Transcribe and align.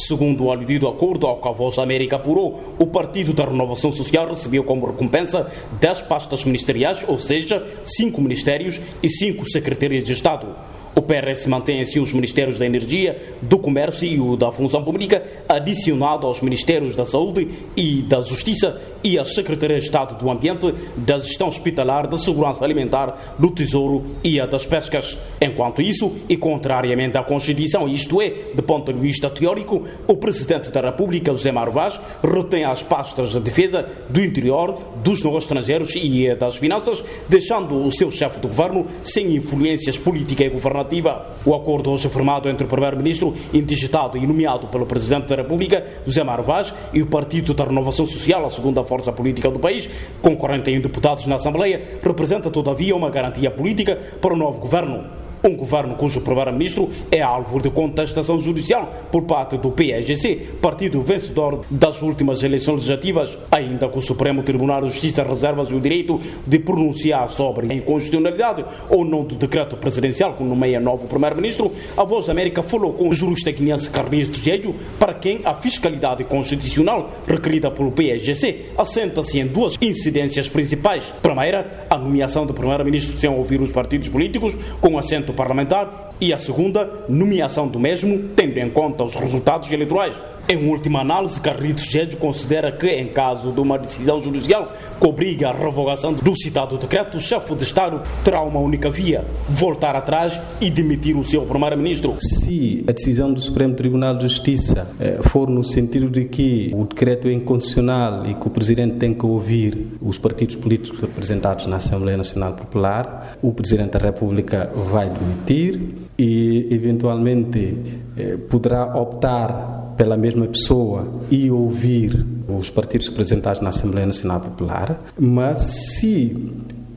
Segundo 0.00 0.44
o 0.44 0.50
aludido 0.50 0.88
acordo 0.88 1.26
ao 1.26 1.36
qual 1.36 1.52
a 1.52 1.56
Voz 1.56 1.76
da 1.76 1.82
América 1.82 2.16
apurou, 2.16 2.74
o 2.78 2.86
Partido 2.86 3.34
da 3.34 3.44
Renovação 3.44 3.92
Social 3.92 4.28
recebeu 4.28 4.64
como 4.64 4.86
recompensa 4.86 5.50
10 5.78 6.02
pastas 6.02 6.42
ministeriais, 6.44 7.04
ou 7.06 7.18
seja, 7.18 7.62
5 7.84 8.18
ministérios 8.22 8.80
e 9.02 9.10
5 9.10 9.46
secretarias 9.50 10.04
de 10.04 10.14
Estado. 10.14 10.56
O 10.94 11.02
PRS 11.02 11.46
mantém 11.46 11.80
assim 11.80 12.00
os 12.00 12.12
Ministérios 12.12 12.58
da 12.58 12.66
Energia, 12.66 13.16
do 13.40 13.58
Comércio 13.58 14.08
e 14.08 14.18
o 14.18 14.36
da 14.36 14.50
Função 14.50 14.82
Pública, 14.82 15.22
adicionado 15.48 16.26
aos 16.26 16.42
Ministérios 16.42 16.96
da 16.96 17.04
Saúde 17.04 17.48
e 17.76 18.02
da 18.02 18.20
Justiça 18.20 18.80
e 19.02 19.16
às 19.16 19.34
Secretarias 19.34 19.82
de 19.82 19.86
Estado 19.86 20.18
do 20.18 20.28
Ambiente, 20.30 20.74
da 20.96 21.18
Gestão 21.18 21.48
Hospitalar, 21.48 22.08
da 22.08 22.18
Segurança 22.18 22.64
Alimentar, 22.64 23.36
do 23.38 23.50
Tesouro 23.50 24.04
e 24.24 24.40
a 24.40 24.46
das 24.46 24.66
Pescas. 24.66 25.16
Enquanto 25.40 25.80
isso, 25.80 26.12
e 26.28 26.36
contrariamente 26.36 27.16
à 27.16 27.22
Constituição, 27.22 27.88
isto 27.88 28.20
é, 28.20 28.30
de 28.54 28.62
ponto 28.62 28.92
de 28.92 28.98
vista 28.98 29.30
teórico, 29.30 29.84
o 30.08 30.16
Presidente 30.16 30.70
da 30.70 30.80
República, 30.80 31.30
José 31.30 31.52
Mário 31.52 31.72
Vaz, 31.72 32.00
retém 32.22 32.64
as 32.64 32.82
pastas 32.82 33.30
de 33.30 33.40
defesa, 33.40 33.86
do 34.08 34.22
interior, 34.22 34.76
dos 35.04 35.22
negócios 35.22 35.44
estrangeiros 35.44 35.94
e 35.94 36.34
das 36.34 36.56
finanças, 36.56 37.02
deixando 37.28 37.86
o 37.86 37.92
seu 37.92 38.10
chefe 38.10 38.40
do 38.40 38.48
governo 38.48 38.84
sem 39.04 39.36
influências 39.36 39.96
políticas 39.96 40.46
e 40.46 40.50
governativas 40.50 40.79
alternativa. 40.80 41.26
O 41.44 41.54
acordo 41.54 41.90
hoje 41.90 42.08
formado 42.08 42.48
entre 42.48 42.64
o 42.64 42.68
Primeiro-Ministro, 42.68 43.34
indigitado 43.52 44.18
e 44.18 44.26
nomeado 44.26 44.66
pelo 44.66 44.86
Presidente 44.86 45.28
da 45.28 45.36
República, 45.36 45.84
José 46.04 46.22
Mário 46.22 46.44
Vaz, 46.44 46.74
e 46.92 47.02
o 47.02 47.06
Partido 47.06 47.54
da 47.54 47.64
Renovação 47.64 48.04
Social, 48.04 48.44
a 48.44 48.50
segunda 48.50 48.84
força 48.84 49.12
política 49.12 49.50
do 49.50 49.58
país, 49.58 49.88
com 50.20 50.36
41 50.36 50.80
deputados 50.80 51.26
na 51.26 51.36
Assembleia, 51.36 51.82
representa 52.02 52.50
todavia 52.50 52.94
uma 52.94 53.10
garantia 53.10 53.50
política 53.50 53.98
para 54.20 54.34
o 54.34 54.36
novo 54.36 54.60
governo. 54.60 55.29
Um 55.42 55.56
governo 55.56 55.94
cujo 55.94 56.20
primeiro-ministro 56.20 56.90
é 57.10 57.22
alvo 57.22 57.60
de 57.60 57.70
contestação 57.70 58.38
judicial 58.38 58.90
por 59.10 59.22
parte 59.22 59.56
do 59.56 59.70
PSGC, 59.70 60.54
partido 60.60 61.00
vencedor 61.00 61.64
das 61.70 62.02
últimas 62.02 62.42
eleições 62.42 62.76
legislativas, 62.76 63.38
ainda 63.50 63.88
que 63.88 63.96
o 63.96 64.02
Supremo 64.02 64.42
Tribunal 64.42 64.82
de 64.82 64.88
Justiça 64.88 65.22
reserva-se 65.22 65.74
o 65.74 65.80
direito 65.80 66.18
de 66.46 66.58
pronunciar 66.58 67.28
sobre 67.30 67.72
a 67.72 67.74
inconstitucionalidade 67.74 68.64
ou 68.90 69.04
não 69.04 69.24
do 69.24 69.34
decreto 69.34 69.76
presidencial 69.76 70.34
que 70.34 70.44
nomeia 70.44 70.78
novo 70.78 71.06
primeiro-ministro, 71.06 71.72
a 71.96 72.04
Voz 72.04 72.26
da 72.26 72.32
América 72.32 72.62
falou 72.62 72.92
com 72.92 73.08
o 73.08 73.14
jurista 73.14 73.50
guinense 73.50 73.90
Carlinhos 73.90 74.28
Tejédio, 74.28 74.74
para 74.98 75.14
quem 75.14 75.40
a 75.44 75.54
fiscalidade 75.54 76.24
constitucional 76.24 77.10
requerida 77.26 77.70
pelo 77.70 77.90
PSGC 77.92 78.72
assenta-se 78.76 79.38
em 79.40 79.46
duas 79.46 79.76
incidências 79.80 80.48
principais. 80.48 81.14
Primeira, 81.22 81.86
a 81.88 81.96
nomeação 81.96 82.44
do 82.44 82.52
primeiro-ministro 82.52 83.18
sem 83.18 83.30
ouvir 83.30 83.60
os 83.62 83.72
partidos 83.72 84.08
políticos, 84.08 84.54
com 84.80 84.98
assento 84.98 85.29
parlamentar 85.32 86.12
e 86.20 86.32
a 86.32 86.38
segunda, 86.38 87.04
nomeação 87.08 87.66
do 87.66 87.78
mesmo, 87.78 88.30
tendo 88.36 88.58
em 88.58 88.70
conta 88.70 89.04
os 89.04 89.16
resultados 89.16 89.70
eleitorais. 89.70 90.14
Em 90.50 90.68
última 90.68 91.00
análise, 91.00 91.40
Carlitos 91.40 91.84
Gédio 91.84 92.18
considera 92.18 92.72
que, 92.72 92.88
em 92.88 93.06
caso 93.06 93.52
de 93.52 93.60
uma 93.60 93.78
decisão 93.78 94.18
judicial 94.18 94.72
que 94.98 95.06
obriga 95.06 95.50
a 95.50 95.52
revogação 95.52 96.12
do 96.12 96.34
citado 96.34 96.76
decreto, 96.76 97.18
o 97.18 97.20
chefe 97.20 97.54
de 97.54 97.62
Estado 97.62 98.02
terá 98.24 98.42
uma 98.42 98.58
única 98.58 98.90
via: 98.90 99.24
voltar 99.48 99.94
atrás 99.94 100.40
e 100.60 100.68
demitir 100.68 101.16
o 101.16 101.22
seu 101.22 101.42
primeiro-ministro. 101.42 102.16
Se 102.18 102.84
a 102.88 102.90
decisão 102.90 103.32
do 103.32 103.40
Supremo 103.40 103.74
Tribunal 103.74 104.16
de 104.16 104.22
Justiça 104.22 104.90
eh, 104.98 105.20
for 105.22 105.48
no 105.48 105.62
sentido 105.62 106.10
de 106.10 106.24
que 106.24 106.72
o 106.74 106.84
decreto 106.84 107.28
é 107.28 107.32
incondicional 107.32 108.26
e 108.26 108.34
que 108.34 108.46
o 108.48 108.50
presidente 108.50 108.96
tem 108.96 109.14
que 109.14 109.24
ouvir 109.24 109.86
os 110.02 110.18
partidos 110.18 110.56
políticos 110.56 110.98
representados 110.98 111.66
na 111.66 111.76
Assembleia 111.76 112.16
Nacional 112.16 112.54
Popular, 112.54 113.36
o 113.40 113.52
presidente 113.52 113.90
da 113.90 114.00
República 114.00 114.72
vai 114.90 115.08
demitir 115.20 115.80
e, 116.18 116.66
eventualmente, 116.70 117.76
eh, 118.16 118.36
poderá 118.48 118.96
optar 118.96 119.94
pela 119.96 120.16
mesma 120.16 120.46
pessoa 120.46 121.06
e 121.30 121.50
ouvir 121.50 122.26
os 122.48 122.70
partidos 122.70 123.08
representados 123.08 123.60
na 123.60 123.68
Assembleia 123.68 124.06
Nacional 124.06 124.40
Popular, 124.40 125.00
mas 125.18 125.62
se 125.62 126.34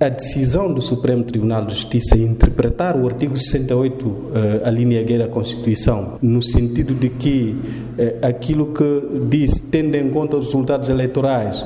a 0.00 0.08
decisão 0.08 0.72
do 0.72 0.82
Supremo 0.82 1.22
Tribunal 1.22 1.64
de 1.64 1.74
Justiça 1.74 2.16
interpretar 2.16 2.96
o 2.96 3.06
artigo 3.06 3.36
68, 3.36 4.06
uh, 4.06 4.30
a 4.64 4.70
linha 4.70 5.02
guerra 5.02 5.26
da 5.26 5.32
Constituição, 5.32 6.18
no 6.20 6.42
sentido 6.42 6.94
de 6.94 7.08
que 7.08 7.56
uh, 7.98 8.26
aquilo 8.26 8.72
que 8.72 9.20
diz, 9.28 9.60
tendo 9.60 9.94
em 9.94 10.10
conta 10.10 10.36
os 10.36 10.46
resultados 10.46 10.88
eleitorais, 10.88 11.64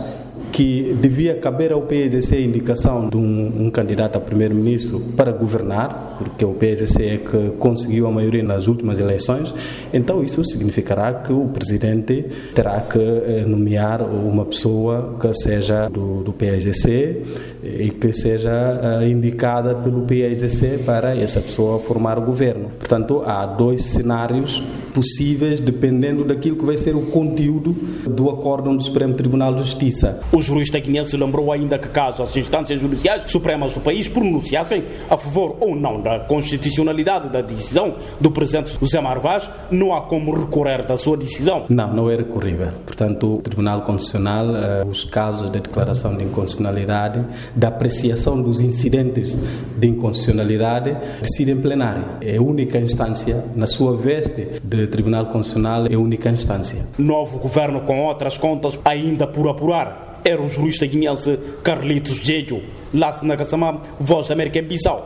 que 0.56 0.96
devia 0.98 1.34
caber 1.34 1.70
ao 1.70 1.82
PSDC 1.82 2.34
a 2.34 2.40
indicação 2.40 3.10
de 3.10 3.16
um, 3.18 3.66
um 3.66 3.70
candidato 3.70 4.16
a 4.16 4.20
primeiro-ministro 4.22 5.00
para 5.14 5.30
governar, 5.30 6.14
porque 6.16 6.46
o 6.46 6.54
PSDC 6.54 7.04
é 7.04 7.18
que 7.18 7.50
conseguiu 7.58 8.06
a 8.06 8.10
maioria 8.10 8.42
nas 8.42 8.66
últimas 8.66 8.98
eleições, 8.98 9.54
então 9.92 10.24
isso 10.24 10.42
significará 10.46 11.12
que 11.12 11.30
o 11.30 11.46
presidente 11.48 12.24
terá 12.54 12.80
que 12.80 12.98
eh, 12.98 13.44
nomear 13.46 14.00
uma 14.00 14.46
pessoa 14.46 15.16
que 15.20 15.34
seja 15.34 15.90
do, 15.90 16.22
do 16.22 16.32
PSDC 16.32 17.22
e 17.62 17.90
que 17.90 18.14
seja 18.14 19.00
uh, 19.00 19.06
indicada 19.06 19.74
pelo 19.74 20.06
PSDC 20.06 20.84
para 20.86 21.14
essa 21.14 21.40
pessoa 21.40 21.80
formar 21.80 22.18
o 22.18 22.22
governo. 22.22 22.70
Portanto, 22.78 23.22
há 23.26 23.44
dois 23.44 23.84
cenários 23.84 24.62
possíveis 24.96 25.60
dependendo 25.60 26.24
daquilo 26.24 26.56
que 26.56 26.64
vai 26.64 26.78
ser 26.78 26.96
o 26.96 27.02
conteúdo 27.02 27.76
do 28.08 28.30
acórdão 28.30 28.74
do 28.74 28.82
Supremo 28.82 29.14
Tribunal 29.14 29.54
de 29.54 29.58
Justiça. 29.58 30.20
O 30.32 30.40
jurista 30.40 30.80
guinense 30.80 31.14
lembrou 31.18 31.52
ainda 31.52 31.78
que 31.78 31.88
caso 31.88 32.22
as 32.22 32.34
instâncias 32.34 32.80
judiciais 32.80 33.30
supremas 33.30 33.74
do 33.74 33.80
país 33.80 34.08
pronunciassem 34.08 34.82
a 35.10 35.18
favor 35.18 35.58
ou 35.60 35.76
não 35.76 36.00
da 36.00 36.20
constitucionalidade 36.20 37.28
da 37.28 37.42
decisão 37.42 37.96
do 38.18 38.30
presidente 38.30 38.74
José 38.80 38.98
Marvaz, 38.98 39.50
não 39.70 39.94
há 39.94 40.00
como 40.00 40.34
recorrer 40.34 40.86
da 40.86 40.96
sua 40.96 41.18
decisão. 41.18 41.66
Não, 41.68 41.92
não 41.92 42.10
é 42.10 42.16
recorrível. 42.16 42.70
Portanto, 42.86 43.34
o 43.34 43.42
Tribunal 43.42 43.82
Constitucional, 43.82 44.46
uh, 44.46 44.88
os 44.88 45.04
casos 45.04 45.50
de 45.50 45.60
declaração 45.60 46.16
de 46.16 46.24
inconstitucionalidade 46.24 47.22
da 47.54 47.68
apreciação 47.68 48.40
dos 48.40 48.62
incidentes 48.62 49.38
de 49.76 49.88
inconstitucionalidade 49.88 50.96
decide 51.20 51.50
em 51.50 51.60
plenário. 51.60 52.02
É 52.22 52.38
a 52.38 52.42
única 52.42 52.78
instância, 52.78 53.44
na 53.54 53.66
sua 53.66 53.94
veste 53.94 54.46
de 54.64 54.85
Tribunal 54.86 55.26
Constitucional, 55.26 55.86
é 55.86 55.94
a 55.94 55.98
única 55.98 56.30
instância. 56.30 56.86
Novo 56.98 57.38
governo 57.38 57.80
com 57.82 58.04
outras 58.04 58.38
contas 58.38 58.78
ainda 58.84 59.26
por 59.26 59.48
apurar. 59.48 60.20
Era 60.24 60.42
o 60.42 60.48
jurista 60.48 60.86
guinense 60.86 61.38
Carlitos 61.62 62.16
Jejo. 62.16 62.60
Lá 62.92 63.18
na 63.22 63.36
Voz 64.00 64.28
da 64.28 64.34
América 64.34 64.58
em 64.58 64.64
Bissau. 64.64 65.04